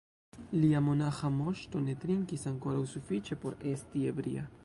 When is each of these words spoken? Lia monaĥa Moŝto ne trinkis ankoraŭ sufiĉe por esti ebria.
Lia 0.61 0.79
monaĥa 0.85 1.29
Moŝto 1.35 1.83
ne 1.89 1.95
trinkis 2.05 2.47
ankoraŭ 2.53 2.81
sufiĉe 2.97 3.37
por 3.45 3.61
esti 3.75 4.07
ebria. 4.15 4.49